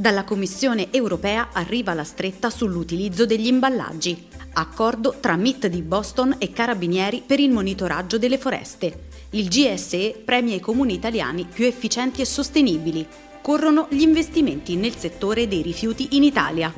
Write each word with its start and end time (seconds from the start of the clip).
Dalla 0.00 0.24
Commissione 0.24 0.90
europea 0.92 1.50
arriva 1.52 1.92
la 1.92 2.04
stretta 2.04 2.48
sull'utilizzo 2.48 3.26
degli 3.26 3.48
imballaggi. 3.48 4.28
Accordo 4.54 5.16
tra 5.20 5.36
MIT 5.36 5.66
di 5.66 5.82
Boston 5.82 6.36
e 6.38 6.52
Carabinieri 6.52 7.22
per 7.26 7.38
il 7.38 7.50
monitoraggio 7.50 8.16
delle 8.16 8.38
foreste. 8.38 9.08
Il 9.32 9.48
GSE 9.48 10.22
premia 10.24 10.54
i 10.54 10.60
comuni 10.60 10.94
italiani 10.94 11.44
più 11.44 11.66
efficienti 11.66 12.22
e 12.22 12.24
sostenibili. 12.24 13.06
Corrono 13.42 13.88
gli 13.90 14.00
investimenti 14.00 14.74
nel 14.76 14.96
settore 14.96 15.46
dei 15.46 15.60
rifiuti 15.60 16.16
in 16.16 16.22
Italia. 16.22 16.72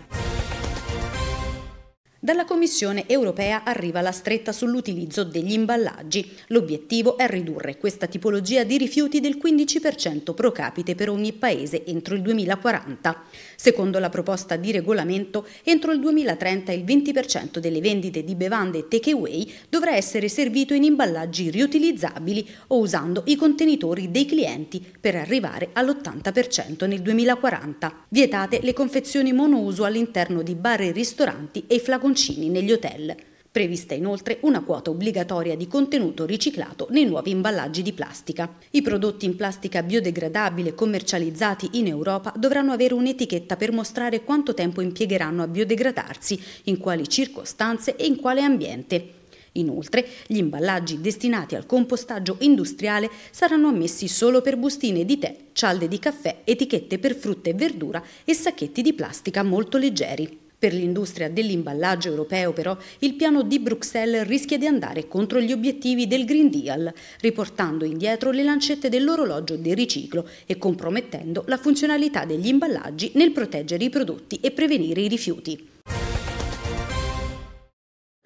Dalla 2.24 2.44
Commissione 2.44 3.08
europea 3.08 3.64
arriva 3.64 4.00
la 4.00 4.12
stretta 4.12 4.52
sull'utilizzo 4.52 5.24
degli 5.24 5.54
imballaggi. 5.54 6.30
L'obiettivo 6.50 7.16
è 7.16 7.26
ridurre 7.26 7.78
questa 7.78 8.06
tipologia 8.06 8.62
di 8.62 8.78
rifiuti 8.78 9.18
del 9.18 9.40
15% 9.44 10.32
pro 10.32 10.52
capite 10.52 10.94
per 10.94 11.10
ogni 11.10 11.32
paese 11.32 11.84
entro 11.84 12.14
il 12.14 12.22
2040. 12.22 13.24
Secondo 13.56 13.98
la 13.98 14.08
proposta 14.08 14.54
di 14.54 14.70
regolamento, 14.70 15.48
entro 15.64 15.90
il 15.90 15.98
2030 15.98 16.70
il 16.70 16.84
20% 16.84 17.58
delle 17.58 17.80
vendite 17.80 18.22
di 18.22 18.36
bevande 18.36 18.86
takeaway 18.86 19.52
dovrà 19.68 19.96
essere 19.96 20.28
servito 20.28 20.74
in 20.74 20.84
imballaggi 20.84 21.50
riutilizzabili 21.50 22.48
o 22.68 22.78
usando 22.78 23.24
i 23.26 23.34
contenitori 23.34 24.12
dei 24.12 24.26
clienti 24.26 24.80
per 25.00 25.16
arrivare 25.16 25.70
all'80% 25.72 26.86
nel 26.86 27.02
2040. 27.02 28.04
Vietate 28.10 28.60
le 28.62 28.74
confezioni 28.74 29.32
monouso 29.32 29.82
all'interno 29.82 30.42
di 30.42 30.54
bar 30.54 30.82
e 30.82 30.92
ristoranti 30.92 31.64
e 31.66 31.74
i 31.74 31.80
flaconcini 32.12 32.48
negli 32.48 32.72
hotel. 32.72 33.14
Prevista 33.50 33.92
inoltre 33.92 34.38
una 34.42 34.62
quota 34.62 34.90
obbligatoria 34.90 35.56
di 35.56 35.66
contenuto 35.66 36.24
riciclato 36.24 36.86
nei 36.90 37.04
nuovi 37.04 37.30
imballaggi 37.30 37.82
di 37.82 37.92
plastica. 37.92 38.50
I 38.70 38.80
prodotti 38.80 39.26
in 39.26 39.36
plastica 39.36 39.82
biodegradabile 39.82 40.74
commercializzati 40.74 41.70
in 41.72 41.86
Europa 41.86 42.32
dovranno 42.36 42.72
avere 42.72 42.94
un'etichetta 42.94 43.56
per 43.56 43.72
mostrare 43.72 44.24
quanto 44.24 44.54
tempo 44.54 44.80
impiegheranno 44.80 45.42
a 45.42 45.48
biodegradarsi, 45.48 46.40
in 46.64 46.78
quali 46.78 47.08
circostanze 47.08 47.96
e 47.96 48.06
in 48.06 48.16
quale 48.16 48.42
ambiente. 48.42 49.20
Inoltre, 49.52 50.06
gli 50.26 50.38
imballaggi 50.38 51.02
destinati 51.02 51.54
al 51.54 51.66
compostaggio 51.66 52.36
industriale 52.40 53.10
saranno 53.30 53.68
ammessi 53.68 54.08
solo 54.08 54.40
per 54.40 54.56
bustine 54.56 55.04
di 55.04 55.18
tè, 55.18 55.36
cialde 55.52 55.88
di 55.88 55.98
caffè, 55.98 56.40
etichette 56.44 56.98
per 56.98 57.14
frutta 57.14 57.50
e 57.50 57.54
verdura 57.54 58.02
e 58.24 58.32
sacchetti 58.32 58.80
di 58.80 58.94
plastica 58.94 59.42
molto 59.42 59.76
leggeri. 59.76 60.41
Per 60.62 60.72
l'industria 60.72 61.28
dell'imballaggio 61.28 62.08
europeo 62.08 62.52
però 62.52 62.76
il 63.00 63.14
piano 63.14 63.42
di 63.42 63.58
Bruxelles 63.58 64.24
rischia 64.28 64.58
di 64.58 64.68
andare 64.68 65.08
contro 65.08 65.40
gli 65.40 65.50
obiettivi 65.50 66.06
del 66.06 66.24
Green 66.24 66.50
Deal, 66.50 66.94
riportando 67.18 67.84
indietro 67.84 68.30
le 68.30 68.44
lancette 68.44 68.88
dell'orologio 68.88 69.56
del 69.56 69.74
riciclo 69.74 70.24
e 70.46 70.58
compromettendo 70.58 71.42
la 71.48 71.56
funzionalità 71.56 72.24
degli 72.24 72.46
imballaggi 72.46 73.10
nel 73.16 73.32
proteggere 73.32 73.82
i 73.82 73.90
prodotti 73.90 74.38
e 74.40 74.52
prevenire 74.52 75.00
i 75.00 75.08
rifiuti. 75.08 75.80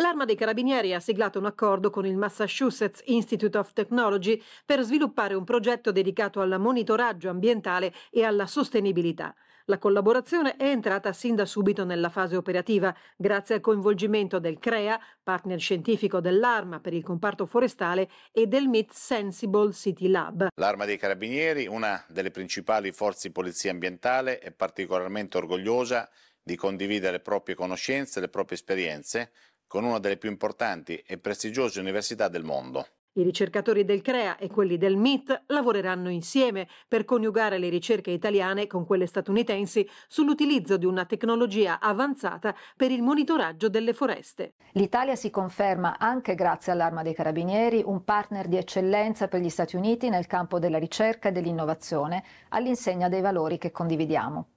L'Arma 0.03 0.27
dei 0.27 0.37
Carabinieri 0.37 0.93
ha 0.93 1.01
siglato 1.01 1.39
un 1.39 1.47
accordo 1.47 1.89
con 1.89 2.05
il 2.05 2.19
Massachusetts 2.19 3.01
Institute 3.07 3.57
of 3.57 3.73
Technology 3.73 4.39
per 4.67 4.83
sviluppare 4.83 5.33
un 5.33 5.45
progetto 5.45 5.91
dedicato 5.91 6.43
al 6.43 6.61
monitoraggio 6.61 7.31
ambientale 7.31 7.95
e 8.11 8.25
alla 8.25 8.47
sostenibilità. 8.47 9.35
La 9.69 9.79
collaborazione 9.79 10.55
è 10.55 10.69
entrata 10.69 11.13
sin 11.13 11.35
da 11.35 11.45
subito 11.45 11.85
nella 11.85 12.09
fase 12.09 12.37
operativa, 12.37 12.95
grazie 13.17 13.57
al 13.57 13.61
coinvolgimento 13.61 14.39
del 14.39 14.61
CREA, 14.61 14.97
partner 15.21 15.59
scientifico 15.59 16.21
dell'Arma 16.21 16.79
per 16.79 16.95
il 16.95 17.03
comparto 17.03 17.47
forestale, 17.47 18.09
e 18.31 18.47
del 18.47 18.69
MIT 18.69 18.93
Sensible 18.93 19.73
City 19.73 20.07
Lab. 20.07 20.47
L'Arma 20.55 20.85
dei 20.85 20.97
Carabinieri, 20.97 21.67
una 21.67 22.01
delle 22.07 22.31
principali 22.31 22.93
forze 22.93 23.27
di 23.27 23.33
polizia 23.33 23.73
ambientale, 23.73 24.39
è 24.39 24.53
particolarmente 24.53 25.37
orgogliosa 25.37 26.09
di 26.41 26.55
condividere 26.55 27.17
le 27.17 27.21
proprie 27.21 27.57
conoscenze 27.57 28.21
e 28.21 28.23
le 28.23 28.29
proprie 28.29 28.57
esperienze 28.57 29.33
con 29.67 29.83
una 29.83 29.99
delle 29.99 30.17
più 30.17 30.31
importanti 30.31 31.03
e 31.05 31.19
prestigiose 31.19 31.81
università 31.81 32.29
del 32.29 32.45
mondo. 32.45 32.87
I 33.19 33.23
ricercatori 33.23 33.87
del 33.87 34.03
CREA 34.03 34.37
e 34.37 34.49
quelli 34.49 34.77
del 34.77 34.97
MIT 34.97 35.45
lavoreranno 35.47 36.11
insieme 36.11 36.69
per 36.87 37.07
coniugare 37.07 37.57
le 37.57 37.71
ricerche 37.71 38.11
italiane 38.11 38.67
con 38.67 38.85
quelle 38.85 39.07
statunitensi 39.07 39.89
sull'utilizzo 40.07 40.77
di 40.77 40.85
una 40.85 41.07
tecnologia 41.07 41.81
avanzata 41.81 42.55
per 42.77 42.91
il 42.91 43.01
monitoraggio 43.03 43.71
delle 43.71 43.95
foreste. 43.95 44.53
L'Italia 44.73 45.17
si 45.17 45.31
conferma, 45.31 45.97
anche 45.99 46.35
grazie 46.35 46.73
all'Arma 46.73 47.03
dei 47.03 47.15
Carabinieri, 47.15 47.83
un 47.87 48.05
partner 48.05 48.49
di 48.49 48.59
eccellenza 48.59 49.29
per 49.29 49.41
gli 49.41 49.49
Stati 49.49 49.77
Uniti 49.77 50.11
nel 50.11 50.27
campo 50.27 50.59
della 50.59 50.79
ricerca 50.79 51.31
e 51.31 51.33
dell'innovazione, 51.33 52.23
all'insegna 52.51 53.09
dei 53.09 53.23
valori 53.23 53.57
che 53.57 53.71
condividiamo. 53.71 54.56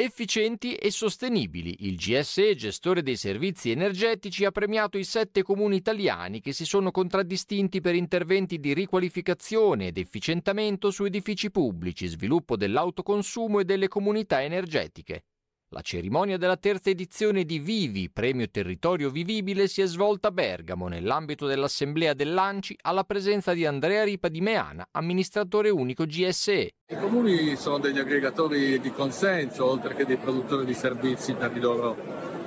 Efficienti 0.00 0.76
e 0.76 0.92
sostenibili, 0.92 1.78
il 1.80 1.96
GSE, 1.96 2.54
gestore 2.54 3.02
dei 3.02 3.16
servizi 3.16 3.72
energetici, 3.72 4.44
ha 4.44 4.52
premiato 4.52 4.96
i 4.96 5.02
sette 5.02 5.42
comuni 5.42 5.74
italiani 5.74 6.40
che 6.40 6.52
si 6.52 6.64
sono 6.64 6.92
contraddistinti 6.92 7.80
per 7.80 7.96
interventi 7.96 8.60
di 8.60 8.74
riqualificazione 8.74 9.88
ed 9.88 9.98
efficientamento 9.98 10.92
su 10.92 11.04
edifici 11.04 11.50
pubblici, 11.50 12.06
sviluppo 12.06 12.56
dell'autoconsumo 12.56 13.58
e 13.58 13.64
delle 13.64 13.88
comunità 13.88 14.40
energetiche. 14.40 15.24
La 15.72 15.82
cerimonia 15.82 16.38
della 16.38 16.56
terza 16.56 16.88
edizione 16.88 17.44
di 17.44 17.58
Vivi, 17.58 18.08
Premio 18.08 18.48
Territorio 18.48 19.10
Vivibile, 19.10 19.68
si 19.68 19.82
è 19.82 19.86
svolta 19.86 20.28
a 20.28 20.30
Bergamo 20.30 20.88
nell'ambito 20.88 21.46
dell'assemblea 21.46 22.14
dell'ANCI 22.14 22.78
alla 22.84 23.04
presenza 23.04 23.52
di 23.52 23.66
Andrea 23.66 24.02
Ripa 24.02 24.28
di 24.28 24.40
Meana, 24.40 24.88
amministratore 24.92 25.68
unico 25.68 26.06
GSE. 26.06 26.72
I 26.86 26.96
comuni 26.98 27.54
sono 27.56 27.80
degli 27.80 27.98
aggregatori 27.98 28.80
di 28.80 28.90
consenso, 28.90 29.66
oltre 29.66 29.94
che 29.94 30.06
dei 30.06 30.16
produttori 30.16 30.64
di 30.64 30.72
servizi 30.72 31.34
per 31.34 31.54
i 31.54 31.60
loro 31.60 31.96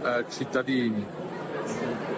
eh, 0.04 0.26
cittadini. 0.28 1.06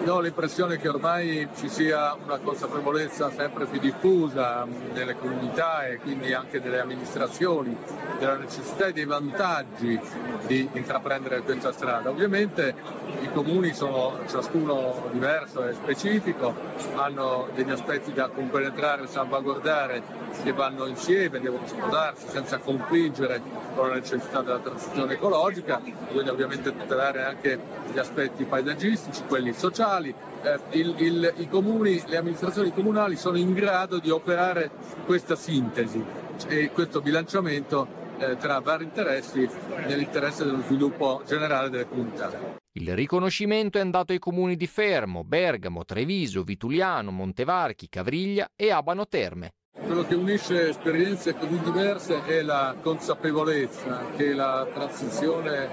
Ho 0.06 0.20
l'impressione 0.20 0.76
che 0.76 0.88
ormai 0.88 1.48
ci 1.56 1.68
sia 1.68 2.14
una 2.22 2.36
consapevolezza 2.36 3.30
sempre 3.30 3.64
più 3.64 3.80
diffusa 3.80 4.66
nelle 4.92 5.16
comunità 5.16 5.86
e 5.86 5.96
quindi 5.96 6.34
anche 6.34 6.60
nelle 6.60 6.80
amministrazioni 6.80 7.74
della 8.18 8.36
necessità 8.36 8.86
e 8.86 8.92
dei 8.92 9.06
vantaggi 9.06 9.98
di 10.46 10.68
intraprendere 10.74 11.40
questa 11.40 11.72
strada. 11.72 12.10
Ovviamente 12.10 12.74
i 13.22 13.32
comuni 13.32 13.72
sono 13.72 14.18
ciascuno 14.28 15.08
diverso 15.10 15.66
e 15.66 15.72
specifico, 15.72 16.54
hanno 16.96 17.48
degli 17.54 17.70
aspetti 17.70 18.12
da 18.12 18.28
compenetrare 18.28 19.04
e 19.04 19.06
salvaguardare 19.06 20.02
che 20.42 20.52
vanno 20.52 20.84
insieme, 20.86 21.40
devono 21.40 21.66
spodarsi 21.66 22.28
senza 22.28 22.58
confliggere 22.58 23.40
con 23.74 23.88
la 23.88 23.94
necessità 23.94 24.42
della 24.42 24.58
transizione 24.58 25.14
ecologica, 25.14 25.80
quindi 26.10 26.28
ovviamente 26.28 26.76
tutelare 26.76 27.24
anche 27.24 27.58
gli 27.90 27.98
aspetti 27.98 28.44
paesaggistici, 28.44 29.22
quelli 29.26 29.52
sociali 29.52 29.92
quali 29.94 30.14
eh, 30.42 30.78
il, 30.78 30.94
il, 30.98 31.34
i 31.38 31.48
comuni, 31.48 32.02
le 32.06 32.16
amministrazioni 32.16 32.72
comunali 32.72 33.16
sono 33.16 33.36
in 33.36 33.52
grado 33.52 33.98
di 33.98 34.10
operare 34.10 34.70
questa 35.06 35.36
sintesi 35.36 36.02
e 36.48 36.70
questo 36.70 37.00
bilanciamento 37.00 38.02
eh, 38.18 38.36
tra 38.36 38.58
vari 38.58 38.84
interessi 38.84 39.48
nell'interesse 39.86 40.44
dello 40.44 40.62
sviluppo 40.62 41.22
generale 41.26 41.70
delle 41.70 41.88
comunità. 41.88 42.32
Il 42.76 42.92
riconoscimento 42.92 43.78
è 43.78 43.80
andato 43.80 44.10
ai 44.10 44.18
comuni 44.18 44.56
di 44.56 44.66
Fermo, 44.66 45.22
Bergamo, 45.22 45.84
Treviso, 45.84 46.42
Vituliano, 46.42 47.12
Montevarchi, 47.12 47.88
Cavriglia 47.88 48.48
e 48.56 48.72
Abano 48.72 49.06
Terme. 49.06 49.52
Quello 49.76 50.04
che 50.04 50.14
unisce 50.14 50.68
esperienze 50.70 51.34
così 51.34 51.58
diverse 51.60 52.24
è 52.24 52.42
la 52.42 52.74
consapevolezza 52.80 54.06
che 54.16 54.32
la 54.32 54.66
transizione 54.72 55.68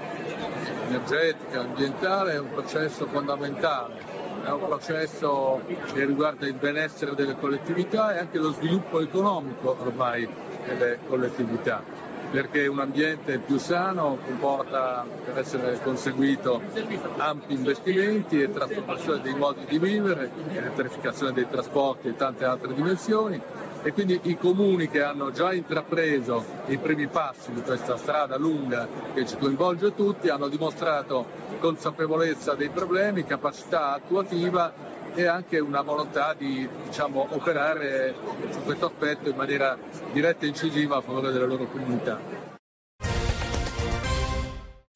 energetica, 0.88 1.60
ambientale 1.60 2.32
è 2.32 2.38
un 2.38 2.50
processo 2.50 3.06
fondamentale, 3.06 4.11
è 4.44 4.50
un 4.50 4.66
processo 4.66 5.60
che 5.92 6.04
riguarda 6.04 6.46
il 6.46 6.54
benessere 6.54 7.14
delle 7.14 7.36
collettività 7.38 8.14
e 8.14 8.18
anche 8.18 8.38
lo 8.38 8.52
sviluppo 8.52 9.00
economico 9.00 9.76
ormai 9.78 10.28
delle 10.66 10.98
collettività 11.06 11.82
perché 12.32 12.66
un 12.66 12.80
ambiente 12.80 13.38
più 13.38 13.58
sano 13.58 14.16
comporta 14.24 15.04
per 15.22 15.38
essere 15.38 15.78
conseguito 15.82 16.62
ampi 17.18 17.52
investimenti 17.52 18.40
e 18.40 18.50
trasformazione 18.50 19.20
dei 19.20 19.34
modi 19.34 19.66
di 19.68 19.78
vivere, 19.78 20.30
elettrificazione 20.50 21.32
dei 21.32 21.46
trasporti 21.46 22.08
e 22.08 22.16
tante 22.16 22.46
altre 22.46 22.72
dimensioni. 22.72 23.38
E 23.82 23.92
quindi 23.92 24.18
i 24.22 24.38
comuni 24.38 24.88
che 24.88 25.02
hanno 25.02 25.30
già 25.30 25.52
intrapreso 25.52 26.42
i 26.68 26.78
primi 26.78 27.06
passi 27.06 27.52
di 27.52 27.60
questa 27.60 27.98
strada 27.98 28.38
lunga 28.38 28.88
che 29.12 29.26
ci 29.26 29.36
coinvolge 29.36 29.94
tutti 29.94 30.30
hanno 30.30 30.48
dimostrato 30.48 31.26
consapevolezza 31.62 32.54
dei 32.54 32.70
problemi, 32.70 33.24
capacità 33.24 33.92
attuativa 33.92 34.74
e 35.14 35.26
anche 35.26 35.60
una 35.60 35.80
volontà 35.82 36.34
di 36.36 36.68
diciamo, 36.86 37.28
operare 37.30 38.14
su 38.50 38.62
questo 38.64 38.86
aspetto 38.86 39.28
in 39.28 39.36
maniera 39.36 39.78
diretta 40.12 40.44
e 40.44 40.48
incisiva 40.48 40.96
a 40.96 41.00
favore 41.00 41.30
delle 41.30 41.46
loro 41.46 41.66
comunità. 41.66 42.50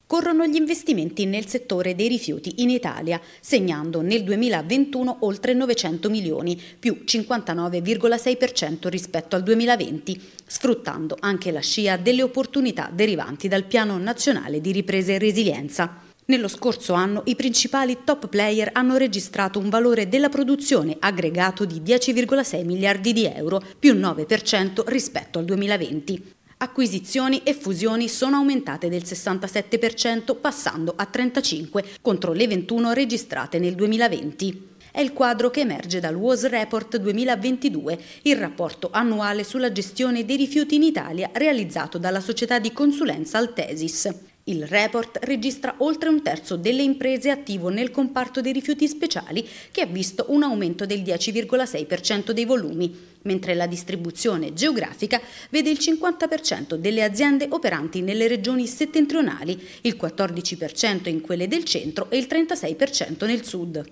Corrono 0.05 0.45
gli 0.45 0.55
investimenti 0.55 1.25
nel 1.25 1.47
settore 1.47 1.95
dei 1.95 2.07
rifiuti 2.07 2.61
in 2.61 2.69
Italia, 2.69 3.21
segnando 3.39 4.01
nel 4.01 4.23
2021 4.23 5.17
oltre 5.21 5.53
900 5.53 6.09
milioni, 6.09 6.59
più 6.79 7.03
59,6% 7.05 8.87
rispetto 8.87 9.35
al 9.35 9.43
2020, 9.43 10.19
sfruttando 10.45 11.17
anche 11.19 11.51
la 11.51 11.61
scia 11.61 11.97
delle 11.97 12.23
opportunità 12.23 12.89
derivanti 12.91 13.47
dal 13.47 13.65
Piano 13.65 13.97
Nazionale 13.97 14.59
di 14.59 14.71
Ripresa 14.71 15.11
e 15.11 15.19
Resilienza. 15.19 16.06
Nello 16.29 16.49
scorso 16.49 16.91
anno 16.91 17.21
i 17.27 17.37
principali 17.37 17.99
top 18.03 18.27
player 18.27 18.71
hanno 18.73 18.97
registrato 18.97 19.59
un 19.59 19.69
valore 19.69 20.09
della 20.09 20.27
produzione 20.27 20.97
aggregato 20.99 21.63
di 21.63 21.79
10,6 21.79 22.65
miliardi 22.65 23.13
di 23.13 23.25
euro, 23.25 23.63
più 23.79 23.93
9% 23.93 24.83
rispetto 24.87 25.39
al 25.39 25.45
2020. 25.45 26.33
Acquisizioni 26.57 27.43
e 27.43 27.53
fusioni 27.53 28.09
sono 28.09 28.35
aumentate 28.35 28.89
del 28.89 29.03
67%, 29.03 30.35
passando 30.41 30.93
a 30.97 31.05
35 31.05 31.85
contro 32.01 32.33
le 32.33 32.45
21 32.45 32.91
registrate 32.91 33.57
nel 33.57 33.75
2020 33.75 34.75
è 34.97 35.01
il 35.01 35.13
quadro 35.13 35.51
che 35.51 35.59
emerge 35.59 35.99
dal 35.99 36.15
WAS 36.15 36.47
Report 36.47 36.97
2022, 36.97 37.99
il 38.23 38.35
rapporto 38.35 38.89
annuale 38.91 39.43
sulla 39.43 39.71
gestione 39.71 40.25
dei 40.25 40.37
rifiuti 40.37 40.73
in 40.73 40.81
Italia 40.81 41.29
realizzato 41.33 41.99
dalla 41.99 42.19
società 42.19 42.57
di 42.57 42.73
consulenza 42.73 43.37
Altesis. 43.37 44.36
Il 44.49 44.65
report 44.65 45.19
registra 45.23 45.75
oltre 45.79 46.07
un 46.07 46.21
terzo 46.21 46.55
delle 46.55 46.81
imprese 46.81 47.29
attivo 47.29 47.67
nel 47.67 47.91
comparto 47.91 48.39
dei 48.39 48.53
rifiuti 48.53 48.87
speciali 48.87 49.45
che 49.71 49.81
ha 49.81 49.85
visto 49.85 50.27
un 50.29 50.41
aumento 50.41 50.85
del 50.85 51.01
10,6% 51.01 52.31
dei 52.31 52.45
volumi, 52.45 52.95
mentre 53.23 53.55
la 53.55 53.67
distribuzione 53.67 54.53
geografica 54.53 55.19
vede 55.49 55.69
il 55.69 55.79
50% 55.81 56.75
delle 56.75 57.03
aziende 57.03 57.47
operanti 57.49 58.01
nelle 58.01 58.29
regioni 58.29 58.67
settentrionali, 58.67 59.61
il 59.81 59.97
14% 59.99 61.09
in 61.09 61.19
quelle 61.19 61.49
del 61.49 61.65
centro 61.65 62.09
e 62.09 62.17
il 62.17 62.27
36% 62.29 63.25
nel 63.25 63.43
sud. 63.43 63.83